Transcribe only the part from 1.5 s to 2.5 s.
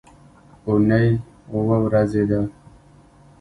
اووه ورځې ده